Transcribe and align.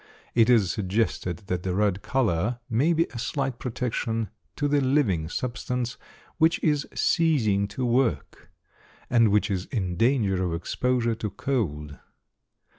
It 0.33 0.49
is 0.49 0.71
suggested 0.71 1.43
that 1.45 1.61
the 1.61 1.75
red 1.75 2.01
color 2.01 2.57
may 2.67 2.91
be 2.91 3.03
a 3.13 3.19
slight 3.19 3.59
protection 3.59 4.31
to 4.55 4.67
the 4.67 4.81
living 4.81 5.29
substance 5.29 5.95
which 6.39 6.59
is 6.63 6.87
ceasing 6.95 7.67
to 7.67 7.85
work, 7.85 8.49
and 9.11 9.29
which 9.29 9.51
is 9.51 9.67
in 9.67 9.97
danger 9.97 10.43
of 10.43 10.55
exposure 10.55 11.13
to 11.13 11.29
cold. 11.29 11.99